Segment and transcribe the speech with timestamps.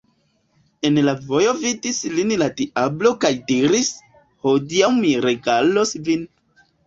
[0.87, 3.91] En la vojo vidis lin la diablo kaj diris:
[4.47, 6.27] «Hodiaŭ mi regalos vin.